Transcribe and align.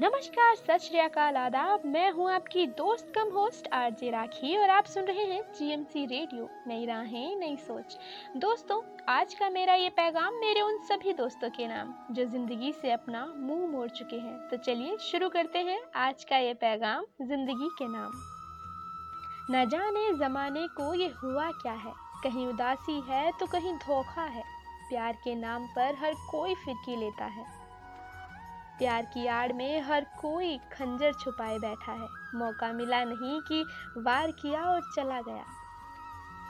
नमस्कार, 0.00 0.54
सत 0.56 0.80
श्री 0.82 0.98
अकाल 0.98 1.36
आदाब। 1.36 1.82
मैं 1.86 2.10
हूँ 2.10 2.30
आपकी 2.30 2.66
दोस्त 2.66 3.12
कम 3.14 3.30
होस्ट, 3.30 3.66
आरजे 3.72 4.10
राखी, 4.10 4.56
और 4.56 4.70
आप 4.70 4.84
सुन 4.84 5.04
रहे 5.04 5.24
हैं 5.24 5.42
जीएमसी 5.52 6.04
रेडियो 6.06 6.48
नई 6.66 6.86
राहें, 6.86 7.36
नई 7.36 7.56
सोच। 7.56 7.96
दोस्तों, 8.36 8.80
आज 9.08 9.34
का 9.34 9.50
मेरा 9.50 9.74
ये 9.74 9.88
पैगाम 9.88 10.34
मेरे 10.34 10.60
उन 10.60 10.78
सभी 10.78 11.12
दोस्तों 11.12 11.50
के 11.50 11.66
नाम, 11.66 11.92
जो 12.10 12.24
ज़िंदगी 12.24 12.72
से 12.72 12.92
अपना 12.92 13.26
मुँह 13.26 13.66
मोड़ 13.72 13.88
चुके 13.90 14.16
हैं। 14.16 14.48
तो 14.48 14.56
चलिए 14.56 14.96
शुरू 15.02 15.28
करते 15.28 15.58
हैं 15.58 15.80
आज 15.96 16.24
का 16.24 16.36
ये 16.36 16.54
पैगाम, 16.54 17.04
ज़िंदगी 17.22 17.68
के 17.78 17.88
नाम। 17.88 18.12
न 19.50 19.68
जाने 19.68 20.12
जमाने 20.18 20.66
को 20.68 20.92
ये 20.94 21.12
हुआ 21.22 21.50
क्या 21.52 21.72
है। 21.72 21.92
कहीं 22.24 22.46
उदासी 22.46 23.00
है 23.00 23.30
तो 23.32 23.46
कहीं 23.46 23.74
धोखा 23.78 24.24
है। 24.24 24.44
प्यार 24.88 25.12
के 25.24 25.34
नाम 25.34 25.66
पर 25.66 25.94
हर 25.94 26.14
कोई 26.30 26.54
फिरकी 26.54 26.96
लेता 26.96 27.24
है। 27.24 27.61
प्यार 28.78 29.04
की 29.04 29.26
आड़ 29.26 29.52
में 29.52 29.80
हर 29.80 30.04
कोई 30.04 30.58
खंजर 30.58 31.12
छुपाए 31.12 31.58
बैठा 31.58 31.92
है। 31.92 32.08
मौका 32.34 32.72
मिला 32.72 33.04
नहीं 33.04 33.40
कि 33.40 33.64
वार 33.96 34.30
किया 34.30 34.62
और 34.62 34.80
चला 34.96 35.20
गया। 35.20 35.44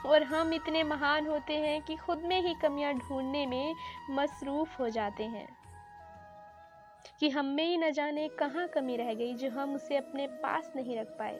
और 0.05 0.23
हम 0.23 0.53
इतने 0.53 0.83
महान 0.83 1.27
होते 1.27 1.53
हैं 1.53 1.81
कि 1.81 1.95
खुद 1.95 2.17
में 2.19 2.41
ही 2.41 2.53
कमियाँ 2.53 2.93
ढूँढने 2.93 3.45
में 3.45 3.75
मसरूफ 4.09 4.79
हो 4.79 4.89
जाते 4.89 5.23
हैं। 5.23 5.47
कि 7.19 7.29
हम 7.29 7.45
में 7.45 7.65
ही 7.65 7.77
न 7.77 7.91
जाने 7.91 8.27
कहाँ 8.27 8.67
कमी 8.67 8.97
रह 8.97 9.13
गई 9.13 9.33
जो 9.33 9.49
हम 9.49 9.75
उसे 9.75 9.97
अपने 9.97 10.27
पास 10.27 10.73
नहीं 10.75 10.97
रख 10.97 11.07
पाए। 11.07 11.39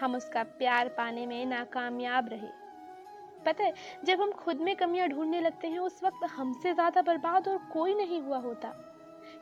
हम 0.00 0.16
उसका 0.16 0.42
प्यार 0.42 0.88
पाने 0.88 1.26
में 1.26 1.46
नाकामयाब 1.46 2.28
रहे। 2.28 2.48
पता 3.46 3.64
है, 3.64 3.74
जब 4.04 4.20
हम 4.20 4.32
खुद 4.32 4.56
में 4.56 4.76
कमियाँ 4.76 5.08
ढूँढने 5.08 5.40
लगते 5.40 5.68
हैं, 5.68 5.78
उस 5.78 6.00
वक्त 6.04 6.24
हमसे 6.24 6.74
ज़्यादा 6.74 7.02
बर्बाद 7.02 7.48
और 7.48 7.58
कोई 7.72 7.94
नहीं 7.94 8.20
हुआ 8.20 8.38
होता। 8.38 8.93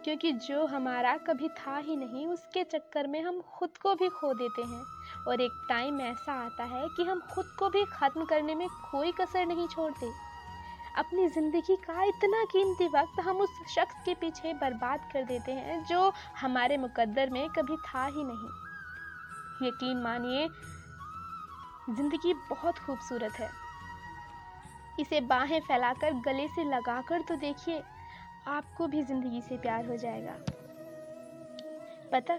क्योंकि 0.04 0.32
जो 0.32 0.64
हमारा 0.66 1.16
कभी 1.26 1.48
था 1.48 1.76
ही 1.76 1.96
नहीं, 1.96 2.26
उसके 2.26 2.64
चक्कर 2.64 3.06
में 3.06 3.20
हम 3.22 3.40
खुद 3.50 3.76
को 3.78 3.94
भी 3.94 4.08
खो 4.10 4.32
देते 4.34 4.62
हैं। 4.62 4.84
और 5.28 5.40
एक 5.40 5.52
टाइम 5.68 6.00
ऐसा 6.00 6.32
आता 6.44 6.64
है 6.64 6.88
कि 6.88 7.04
हम 7.04 7.20
खुद 7.30 7.46
को 7.58 7.68
भी 7.68 7.84
ख़त्म 7.84 8.24
करने 8.24 8.54
में 8.54 8.68
कोई 8.90 9.12
कसर 9.12 9.46
नहीं 9.46 9.66
छोड़ते। 9.68 10.10
अपनी 10.96 11.28
ज़िंदगी 11.28 11.76
का 11.76 12.02
इतना 12.04 12.42
कीमती 12.44 12.88
वक्त 12.88 13.20
हम 13.20 13.36
उस 13.36 13.60
शख्स 13.68 14.02
के 14.04 14.14
पीछे 14.14 14.52
बर्बाद 14.54 15.08
कर 15.12 15.24
देते 15.24 15.52
हैं 15.52 15.82
जो 15.84 16.12
हमारे 16.40 16.76
मुकद्दर 16.76 17.30
में 17.30 17.48
कभी 17.48 17.76
था 17.86 18.04
ही 18.06 18.24
नहीं। 18.24 19.68
यकीन 19.68 19.96
मानिए, 19.96 20.48
ज़िंदगी 21.90 22.34
बहुत 22.50 22.78
खूबसूरत 22.78 23.32
है। 23.32 23.50
इसे 25.00 25.20
बाहें 25.20 25.60
फैलाकर 25.60 26.12
गले 26.22 26.46
से 26.48 26.64
लगाकर 26.64 27.20
तो 27.20 27.36
देखिए 27.36 27.82
आपको 28.46 28.86
भी 28.86 29.02
ज़िंदगी 29.02 29.40
से 29.40 29.56
प्यार 29.56 29.86
हो 29.86 29.96
जाएगा। 29.96 30.36
पता, 32.12 32.34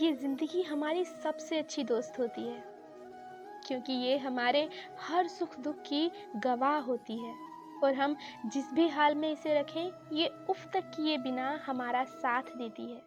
ये 0.00 0.12
ज़िंदगी 0.12 0.62
हमारी 0.62 1.04
सबसे 1.04 1.58
अच्छी 1.58 1.84
दोस्त 1.84 2.18
होती 2.18 2.42
है, 2.42 2.62
क्योंकि 3.66 3.92
ये 3.92 4.16
हमारे 4.18 4.68
हर 5.00 5.28
सुख 5.28 5.58
दुख 5.58 5.82
की 5.82 6.10
गवाह 6.36 6.78
होती 6.80 7.18
है। 7.18 7.34
और 7.82 7.94
हम 7.94 8.16
जिस 8.46 8.72
भी 8.72 8.88
हाल 8.88 9.14
में 9.14 9.30
इसे 9.32 9.54
रखें, 9.54 9.90
ये 10.12 10.30
उफ 10.50 10.66
तक 10.74 10.90
किए 10.90 11.18
बिना 11.18 11.50
हमारा 11.66 12.04
साथ 12.04 12.56
देती 12.56 12.90
है। 12.92 13.02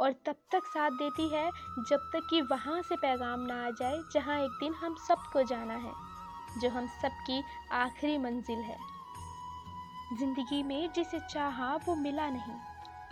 और 0.00 0.12
तब 0.26 0.36
तक 0.52 0.64
साथ 0.66 0.90
देती 0.90 1.28
है, 1.28 1.50
जब 1.80 2.10
तक 2.12 2.26
कि 2.30 2.40
वहाँ 2.42 2.80
से 2.82 2.96
पैगाम 2.96 3.40
ना 3.40 3.66
आ 3.66 3.70
जाए, 3.70 3.98
जहाँ 4.12 4.38
एक 4.40 4.58
दिन 4.60 4.74
हम 4.74 4.94
सबको 5.08 5.42
जाना 5.44 5.74
है, 5.76 5.92
जो 6.60 6.68
हम 6.68 6.86
सबकी 7.02 7.42
आखिरी 7.74 8.18
मंजिल 8.18 8.58
है। 8.58 8.76
ज़िंदगी 10.12 10.62
में 10.62 10.90
जिसे 10.92 11.18
चाहा 11.20 11.74
वो 11.76 11.94
मिला 11.94 12.28
नहीं। 12.30 12.54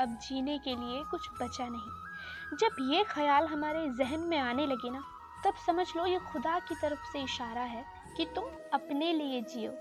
अब 0.00 0.18
जीने 0.22 0.58
के 0.58 0.70
लिए 0.70 1.02
कुछ 1.04 1.28
बचा 1.42 1.66
नहीं। 1.68 2.56
जब 2.58 2.76
ये 2.92 3.04
ख्याल 3.04 3.46
हमारे 3.46 3.88
जहन 3.98 4.20
में 4.20 4.38
आने 4.38 4.66
लगे 4.66 4.90
ना, 4.90 5.02
तब 5.44 5.54
समझ 5.66 5.86
लो 5.96 6.06
ये 6.06 6.18
खुदा 6.18 6.58
की 6.58 6.74
तरफ़ 6.74 7.12
से 7.12 7.22
इशारा 7.22 7.62
है 7.62 7.84
कि 8.16 8.24
तुम 8.24 8.44
अपने 8.72 9.12
लिए 9.12 9.40
जियो। 9.42 9.72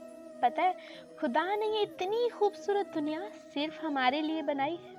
पता 0.42 0.62
है, 0.62 0.76
खुदा 1.20 1.56
ने 1.56 1.66
ये 1.66 1.82
इतनी 1.82 2.30
खूबसूरत 2.30 2.92
दुनिया 2.94 3.30
सिर्फ़ 3.54 3.86
हमारे 3.86 4.22
लिए 4.22 4.42
बनाई 4.42 4.76
है। 4.76 4.94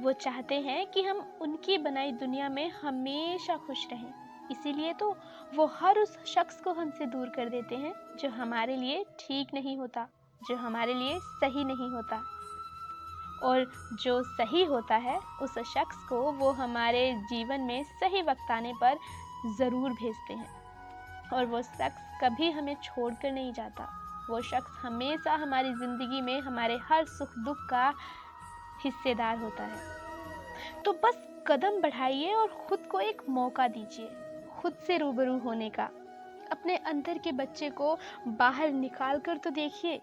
वो 0.00 0.12
चाहते 0.12 0.54
हैं 0.54 0.86
कि 0.86 1.02
हम 1.02 1.26
उनकी 1.40 1.78
बनाई 1.78 2.12
दुनिया 2.12 2.48
में 2.48 2.70
हमेशा 2.70 3.56
खुश 3.56 3.86
रहें। 3.92 4.12
इसीलिए 4.50 4.92
तो 4.92 5.16
वो 5.54 5.66
हर 5.66 5.98
उस 5.98 6.18
शख्स 6.26 6.60
को 6.60 6.72
हमसे 6.72 7.06
दूर 7.06 7.28
कर 7.28 7.48
देते 7.48 7.74
हैं 7.74 7.92
जो 8.18 8.28
हमारे 8.28 8.76
लिए 8.76 9.04
ठीक 9.20 9.54
नहीं 9.54 9.76
होता। 9.78 10.08
जो 10.42 10.56
हमारे 10.56 10.94
लिए 10.94 11.18
सही 11.20 11.64
नहीं 11.64 11.90
होता। 11.90 12.22
और 13.42 13.64
जो 13.94 14.22
सही 14.22 14.64
होता 14.64 14.94
है, 14.96 15.18
उस 15.42 15.58
शख्स 15.66 16.04
को 16.08 16.20
वो 16.32 16.50
हमारे 16.52 17.12
जीवन 17.30 17.60
में 17.60 17.82
सही 17.84 18.22
वक्त 18.22 18.50
आने 18.50 18.72
पर 18.80 18.98
ज़रूर 19.58 19.90
भेजते 19.90 20.34
हैं। 20.34 20.56
और 21.34 21.46
वो 21.46 21.62
शख्स 21.62 22.18
कभी 22.22 22.50
हमें 22.50 22.74
छोड़ 22.74 23.12
कर 23.14 23.32
नहीं 23.32 23.52
जाता। 23.52 23.88
वो 24.30 24.40
शख्स 24.40 24.78
हमेशा 24.82 25.34
हमारी 25.34 25.72
ज़िंदगी 25.74 26.20
में 26.20 26.40
हमारे 26.40 26.78
हर 26.82 27.04
सुख 27.04 27.38
दुख 27.38 27.66
का 27.70 27.92
हिस्सेदार 28.84 29.38
होता 29.38 29.64
है। 29.64 30.82
तो 30.84 30.92
बस 30.92 31.24
कदम 31.46 31.80
बढ़ाइए 31.80 32.32
और 32.32 32.48
ख़ुद 32.68 32.88
को 32.90 33.00
एक 33.00 33.22
मौका 33.28 33.68
दीजिए, 33.68 34.08
खुद 34.58 34.74
से 34.86 34.98
रूबरू 34.98 35.38
होने 35.38 35.70
का। 35.70 35.88
अपने 36.48 36.76
अंदर 36.76 37.18
के 37.18 37.32
बच्चे 37.32 37.70
को 37.70 37.96
बाहर 38.28 38.72
निकाल 38.72 39.18
कर 39.18 39.36
तो 39.36 39.50
देखिए। 39.50 40.00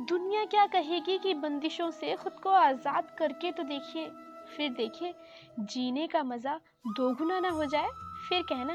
दुनिया 0.00 0.44
क्या 0.44 0.66
कहेगी 0.66 1.18
कि 1.18 1.34
बंदिशों 1.34 1.90
से 1.90 2.14
खुद 2.16 2.32
को 2.32 2.50
आज़ाद 2.50 3.10
करके 3.18 3.52
तो 3.52 3.62
देखिए। 3.64 4.10
फिर 4.56 4.72
देखिए, 4.72 5.14
जीने 5.60 6.06
का 6.06 6.22
मज़ा 6.22 6.58
दोगुना 6.88 7.38
ना 7.40 7.50
हो 7.50 7.64
जाए, 7.64 7.88
फिर 8.28 8.42
कहना। 8.42 8.74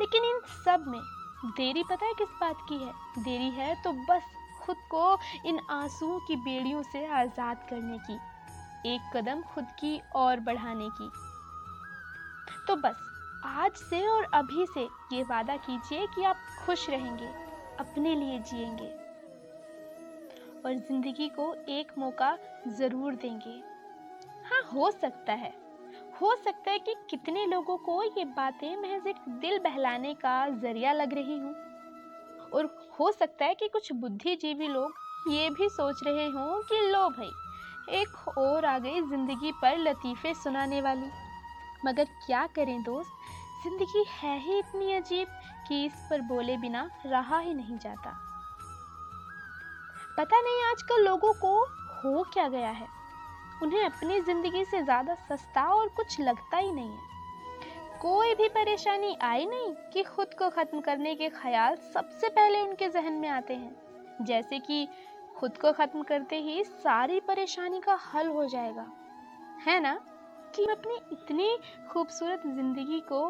लेकिन 0.00 0.24
इन 0.24 0.40
सब 0.64 0.84
में 0.88 1.00
देरी 1.46 1.82
पता 1.82 2.06
है 2.06 2.12
किस 2.14 2.28
बात 2.40 2.66
की 2.68 2.76
है? 2.76 2.92
देरी 3.18 3.50
है 3.50 3.74
तो 3.82 3.92
बस 4.04 4.22
खुद 4.62 4.76
को 4.90 5.18
इन 5.46 5.58
आंसुओं 5.70 6.18
की 6.18 6.36
बेड़ियों 6.38 6.82
से 6.82 7.04
आज़ाद 7.06 7.66
करने 7.70 7.98
की, 8.00 8.14
एक 8.86 9.10
कदम 9.14 9.42
खुद 9.44 9.66
की 9.80 10.00
और 10.16 10.40
बढ़ाने 10.40 10.88
की। 10.92 11.10
तो 12.66 12.76
बस 12.78 13.10
आज 13.46 13.72
से 13.72 14.06
और 14.08 14.24
अभी 14.34 14.64
से 14.66 14.82
ये 15.12 15.22
वादा 15.22 15.56
कीजिए 15.56 16.06
कि 16.06 16.22
आप 16.24 16.36
खुश 16.66 16.88
रहेंगे, 16.90 17.26
अपने 17.78 18.14
लिए 18.14 18.38
जिएँगे। 18.40 18.86
और 20.64 20.74
ज़िंदगी 20.78 21.28
को 21.28 21.54
एक 21.68 21.92
मौका 21.98 22.36
ज़रूर 22.68 23.14
देंगे। 23.14 23.60
हाँ 24.44 24.62
हो 24.72 24.90
सकता 24.90 25.32
है। 25.32 25.52
हो 26.20 26.34
सकता 26.36 26.70
है 26.70 26.78
कि 26.78 26.94
कितने 27.10 27.44
लोगों 27.46 27.76
को 27.76 28.02
ये 28.02 28.24
बातें 28.24 28.76
महज 28.76 29.06
एक 29.06 29.16
दिल 29.40 29.58
बहलाने 29.58 30.14
का 30.14 30.48
ज़रिया 30.48 30.92
लग 30.92 31.14
रही 31.14 31.38
हूँ। 31.38 31.54
और 32.52 32.88
हो 33.00 33.10
सकता 33.12 33.44
है 33.44 33.54
कि 33.54 33.68
कुछ 33.68 33.92
बुद्धिजीवी 33.92 34.68
लोग 34.68 34.94
ये 35.30 35.50
भी 35.50 35.68
सोच 35.68 36.00
रहे 36.04 36.28
हों 36.28 36.62
कि 36.62 36.80
लो 36.90 37.08
भाई, 37.08 37.30
एक 37.90 38.38
और 38.38 38.64
आ 38.64 38.78
गई 38.78 39.00
ज़िंदगी 39.00 39.52
पर 39.52 39.78
लतीफ़े 39.78 40.34
सुनाने 40.34 40.80
वाली। 40.80 41.10
मगर 41.86 42.04
क्या 42.26 42.46
करें 42.46 42.82
दोस्त? 42.82 43.10
ज़िंदगी 43.64 44.04
है 44.10 44.38
ही 44.38 44.58
इतनी 44.58 44.92
अजीब 44.92 45.28
कि 45.68 45.84
इस 45.84 46.06
पर 46.10 46.20
बोले 46.20 46.56
बिना 46.56 46.90
रहा 47.06 47.38
ही 47.38 47.54
नहीं 47.54 47.78
जाता। 47.78 48.10
पता 50.18 50.40
नहीं 50.40 50.62
आजकल 50.64 51.04
लोगों 51.04 51.32
को 51.32 51.64
हो 51.94 52.22
क्या 52.22 52.48
गया 52.48 52.70
है। 52.70 52.86
उन्हें 53.62 53.84
अपनी 53.84 54.20
ज़िंदगी 54.20 54.64
से 54.64 54.82
ज़्यादा 54.82 55.14
सस्ता 55.14 55.64
और 55.64 55.88
कुछ 55.88 56.20
लगता 56.20 56.56
ही 56.56 56.72
नहीं 56.72 56.90
है। 56.90 57.12
कोई 58.00 58.34
भी 58.34 58.48
परेशानी 58.48 59.16
आई 59.22 59.46
नहीं 59.46 59.74
कि 59.92 60.02
खुद 60.02 60.34
को 60.38 60.50
ख़त्म 60.50 60.80
करने 60.80 61.14
के 61.14 61.28
ख्याल 61.28 61.76
सबसे 61.76 62.28
पहले 62.28 62.60
उनके 62.60 62.88
जहन 62.88 63.12
में 63.12 63.28
आते 63.28 63.54
हैं। 63.54 64.24
जैसे 64.24 64.58
कि 64.58 64.88
खुद 65.36 65.56
को 65.58 65.72
ख़त्म 65.72 66.02
करते 66.02 66.36
ही 66.36 66.64
सारी 66.64 67.20
परेशानी 67.20 67.80
का 67.80 67.98
हल 68.14 68.28
हो 68.28 68.44
जाएगा। 68.46 68.86
है 69.66 69.80
ना? 69.80 70.00
कि 70.56 70.64
अपनी 70.64 70.94
इतनी 71.12 71.58
खूबसूरत 71.90 72.42
ज़िंदगी 72.46 73.00
को 73.00 73.28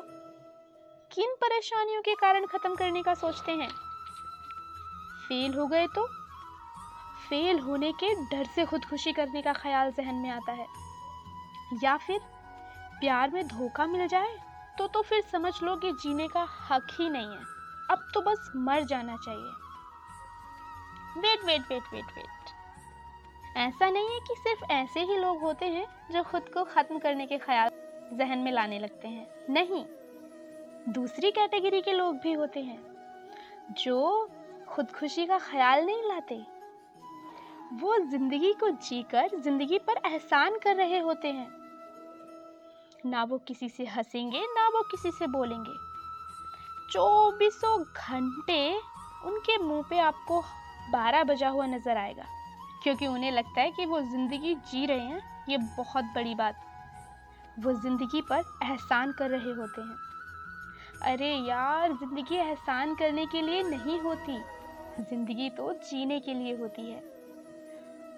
किन 1.11 1.35
परेशानियों 1.35 2.01
के 2.03 2.15
कारण 2.15 2.47
ख़त्म 2.47 2.75
करने 2.75 3.03
का 3.03 3.15
सोचते 3.15 3.53
हैं? 3.53 3.69
फेल 5.29 5.55
हो 5.55 5.67
गए 5.67 5.87
तो? 5.87 6.07
फेल 7.29 7.59
होने 7.59 7.93
के 7.93 8.15
डर 8.27 8.45
से 8.45 8.65
खुदकुशी 8.65 9.13
करने 9.13 9.43
का 9.43 9.53
ख्याल 9.53 9.93
जहन 9.93 10.15
में 10.15 10.31
आता 10.31 10.53
है। 10.53 10.67
या 11.83 11.97
फिर 11.97 12.21
प्यार 13.01 13.31
में 13.31 13.47
धोखा 13.49 13.87
मिल 13.87 14.07
जाए 14.09 14.37
तो 14.79 14.87
तो 14.87 15.03
फिर 15.03 15.23
समझ 15.23 15.53
लो 15.63 15.77
कि 15.77 15.93
जीने 15.93 16.29
का 16.29 16.47
हक 16.71 16.87
ही 16.93 17.09
नहीं 17.11 17.31
है। 17.31 17.43
अब 17.91 18.07
तो 18.15 18.21
बस 18.21 18.51
मर 18.59 18.85
जाना 18.85 19.17
चाहिए। 19.17 19.51
Wait 21.21 21.45
wait 21.45 21.73
wait 21.73 21.93
wait 21.93 22.17
wait 22.17 22.53
ऐसा 23.57 23.91
नहीं 23.91 24.09
है 24.11 24.21
कि 24.21 24.35
सिर्फ़ 24.39 24.65
ऐसे 24.73 25.01
ही 25.03 25.17
लोग 25.17 25.41
होते 25.41 25.67
हैं 25.67 25.87
जो 26.13 26.23
खुद 26.23 26.49
को 26.49 26.65
ख़त्म 26.67 26.99
करने 26.99 27.27
के 27.27 27.39
ख्याल 27.39 27.71
जहन 28.13 28.39
में 28.39 28.53
लाने 28.53 28.79
लगते 28.79 29.09
हैं। 29.09 29.27
नहीं। 29.51 29.85
दूसरी 30.87 31.31
कैटेगरी 31.31 31.81
के 31.81 31.93
लोग 31.93 32.17
भी 32.17 32.33
होते 32.33 32.61
हैं, 32.61 32.79
जो 33.79 34.29
खुदकुशी 34.69 35.25
का 35.27 35.39
ख्याल 35.41 35.85
नहीं 35.87 36.03
लाते। 36.05 36.37
वो 37.75 37.97
ज़िंदगी 38.01 38.53
को 38.53 38.69
जीकर 38.71 39.31
ज़िंदगी 39.37 39.79
पर 39.79 40.01
एहसान 40.07 40.59
कर 40.59 40.77
रहे 40.77 40.99
होते 40.99 41.29
हैं। 41.29 41.49
ना 43.07 43.23
वो 43.25 43.39
किसी 43.39 43.69
से 43.69 43.85
हंसेंगे, 43.87 44.41
ना 44.41 44.69
वो 44.69 44.83
किसी 44.91 45.11
से 45.11 45.27
बोलेंगे। 45.29 45.75
चौबीसों 46.93 47.79
घंटे 47.83 48.75
उनके 49.27 49.59
मुँह 49.59 49.83
पे 49.91 49.99
आपको 50.01 50.41
बारह 50.93 51.25
बजा 51.25 51.49
हुआ 51.49 51.67
नज़र 51.67 51.97
आएगा, 51.97 52.27
क्योंकि 52.83 53.07
उन्हें 53.07 53.33
लगता 53.33 53.61
है 53.61 53.71
कि 53.71 53.87
वो 53.87 54.01
ज़िंदगी 54.03 54.55
जी 54.55 54.87
रहे 54.87 55.01
हैं, 55.01 55.23
ये 55.49 55.57
बहुत 55.57 56.05
बड़ी 56.15 56.35
बात। 56.35 56.61
वो 57.59 57.73
ज़िंदगी 57.73 58.21
पर 58.23 58.45
एहसान 58.65 59.13
कर 59.13 59.31
रहे 59.31 59.53
होते 59.53 59.81
हैं। 59.81 59.97
अरे 61.05 61.29
यार, 61.29 61.93
ज़िंदगी 61.93 62.37
एहसान 62.37 62.95
करने 62.95 63.27
के 63.27 63.41
लिए 63.43 63.63
नहीं 63.63 64.01
होती। 64.01 64.39
ज़िंदगी 65.01 65.51
तो 65.51 65.73
जीने 65.73 66.21
के 66.21 66.35
लिए 66.35 66.57
होती 66.57 66.83
है। 66.83 67.03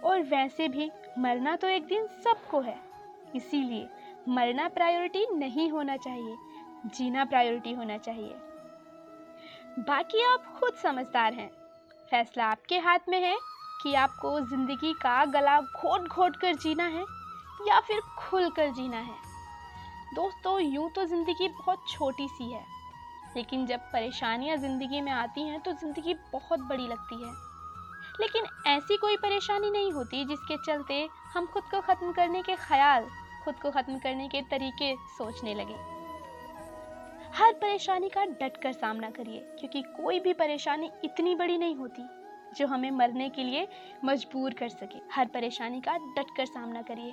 और 0.04 0.22
वैसे 0.22 0.68
भी 0.68 0.90
मरना 1.18 1.56
तो 1.56 1.68
एक 1.68 1.86
दिन 1.86 2.06
सबको 2.24 2.60
है। 2.60 2.76
इसीलिए 3.36 3.88
मरना 4.28 4.68
प्रायोरिटी 4.68 5.26
नहीं 5.34 5.70
होना 5.70 5.96
चाहिए, 5.96 6.36
जीना 6.86 7.24
प्रायोरिटी 7.24 7.72
होना 7.72 7.98
चाहिए। 7.98 8.34
बाकी 9.78 10.24
आप 10.24 10.44
खुद 10.60 10.74
समझदार 10.74 11.32
हैं। 11.32 11.50
फैसला 12.10 12.44
आपके 12.44 12.78
हाथ 12.78 13.08
में 13.08 13.20
है 13.20 13.36
कि 13.82 13.94
आपको 13.94 14.40
ज़िंदगी 14.40 14.92
का 14.92 15.24
गला 15.24 15.60
घोट 15.60 16.08
घोट 16.08 16.36
कर 16.36 16.54
जीना 16.54 16.86
है 16.86 17.04
या 17.68 17.80
फिर 17.80 18.00
खुल 18.18 18.50
कर 18.50 18.70
जीना 18.70 18.96
है। 18.96 19.35
दोस्तों, 20.06 20.58
यूँ 20.60 20.88
तो 20.90 21.04
ज़िंदगी 21.04 21.48
बहुत 21.50 21.88
छोटी 21.88 22.26
सी 22.28 22.44
है, 22.44 22.64
लेकिन 23.36 23.66
जब 23.66 23.80
परेशानियाँ 23.92 24.56
ज़िंदगी 24.56 25.00
में 25.00 25.10
आती 25.12 25.42
हैं 25.42 25.60
तो 25.60 25.72
ज़िंदगी 25.74 26.14
बहुत 26.32 26.60
बड़ी 26.60 26.86
लगती 26.88 27.16
है। 27.16 27.32
लेकिन 28.20 28.44
ऐसी 28.66 28.96
कोई 28.96 29.16
परेशानी 29.18 29.70
नहीं 29.70 29.90
होती 29.92 30.24
जिसके 30.24 30.56
चलते 30.66 31.06
हम 31.34 31.46
खुद 31.46 31.62
को 31.70 31.80
ख़त्म 31.82 32.12
करने 32.12 32.42
के 32.42 32.54
ख्याल, 32.58 33.08
खुद 33.44 33.54
को 33.54 33.70
ख़त्म 33.70 33.98
करने 33.98 34.28
के 34.28 34.42
तरीके 34.50 34.94
सोचने 35.18 35.54
लगे। 35.54 35.74
हर 37.34 37.52
परेशानी 37.54 38.08
का 38.08 38.24
डट 38.24 38.56
कर 38.62 38.72
सामना 38.72 39.10
करिए, 39.10 39.38
क्योंकि 39.60 39.82
कोई 39.96 40.20
भी 40.20 40.32
परेशानी 40.34 40.90
इतनी 41.04 41.34
बड़ी 41.34 41.58
नहीं 41.58 41.76
होती, 41.76 42.02
जो 42.56 42.66
हमें 42.66 42.90
मरने 42.92 43.28
के 43.30 43.44
लिए 43.44 43.68
मजबूर 44.04 44.54
कर 44.54 44.68
सके। 44.70 45.00
हर 45.12 45.26
परेशानी 45.26 45.80
का 45.80 45.96
डट 45.96 46.36
कर 46.36 46.46
सामना 46.46 46.82
करिए। 46.82 47.12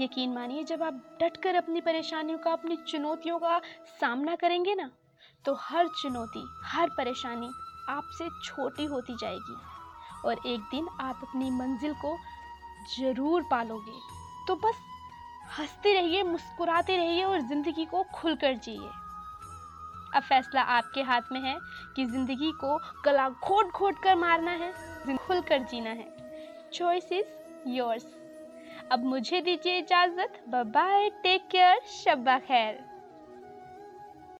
यकीन 0.00 0.32
मानिए, 0.32 0.62
जब 0.64 0.82
आप 0.82 0.94
डट 1.20 1.36
कर 1.36 1.54
अपनी 1.54 1.80
परेशानियों 1.80 2.38
का, 2.38 2.52
अपनी 2.52 2.76
चुनौतियों 2.88 3.38
का 3.38 3.58
सामना 4.00 4.34
करेंगे 4.34 4.74
ना 4.74 4.90
तो 5.44 5.54
हर 5.54 5.88
चुनौती, 6.00 6.42
हर 6.64 6.88
परेशानी 6.88 7.50
आपसे 7.88 8.28
छोटी 8.44 8.84
होती 8.84 9.16
जाएगी। 9.16 9.56
और 10.24 10.40
एक 10.46 10.60
दिन 10.60 10.88
आप 11.00 11.20
अपनी 11.22 11.50
मंजिल 11.50 11.92
को 11.94 12.16
ज़रूर 12.98 13.42
पालोगे। 13.42 13.98
तो 14.48 14.54
बस 14.56 14.80
हँसते 15.58 15.92
रहिए, 15.94 16.22
मुस्कुराते 16.22 16.96
रहिए 16.96 17.24
और 17.24 17.40
ज़िंदगी 17.40 17.84
को 17.84 18.02
खुल 18.14 18.34
कर 18.34 18.54
जिए। 18.56 18.88
अब 20.14 20.22
फैसला 20.22 20.62
आपके 20.62 21.02
हाथ 21.02 21.32
में 21.32 21.40
है 21.40 21.56
कि 21.96 22.04
ज़िंदगी 22.06 22.52
को 22.54 22.76
गला 23.04 23.28
घोट 23.28 23.72
घोट 23.72 24.02
कर 24.02 24.14
मारना 24.16 24.50
है 24.50 24.72
खुल 25.16 25.40
कर 25.40 25.62
जीना 25.62 25.90
है। 25.90 26.06
चॉइस 26.72 27.12
इज़ 27.12 27.68
योर्स 27.68 28.06
अब 28.92 29.04
मुझे 29.04 29.40
दीजिए 29.40 29.78
इजाज़त। 29.78 30.42
बाय 30.48 31.08
टेक 31.22 31.46
केयर 31.50 31.80
शब्बा 31.86 32.38
खैर। 32.38 32.95